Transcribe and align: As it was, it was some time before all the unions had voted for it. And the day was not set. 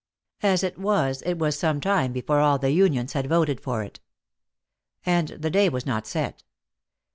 As 0.41 0.63
it 0.63 0.79
was, 0.79 1.21
it 1.27 1.35
was 1.37 1.59
some 1.59 1.79
time 1.79 2.11
before 2.11 2.39
all 2.39 2.57
the 2.57 2.71
unions 2.71 3.13
had 3.13 3.27
voted 3.29 3.61
for 3.61 3.83
it. 3.83 3.99
And 5.05 5.27
the 5.27 5.51
day 5.51 5.69
was 5.69 5.85
not 5.85 6.07
set. 6.07 6.43